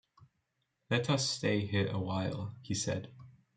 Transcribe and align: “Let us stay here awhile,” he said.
“Let 0.89 1.11
us 1.11 1.29
stay 1.29 1.59
here 1.67 1.89
awhile,” 1.89 2.55
he 2.63 2.73
said. 2.73 3.11